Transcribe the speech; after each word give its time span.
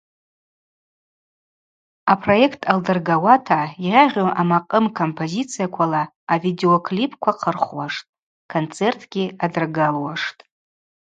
Апроект 2.13 2.61
алдыргауата 2.71 3.59
йагъьу 3.89 4.29
амакъым 4.41 4.85
композицияквала 4.97 6.03
авидеоклипква 6.33 7.31
хъырхуаштӏ, 7.39 8.09
концертгьи 8.51 9.25
адыргалуаштӏ. 9.43 10.41